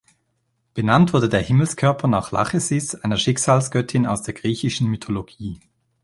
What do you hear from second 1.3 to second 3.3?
Himmelskörper nach Lachesis, einer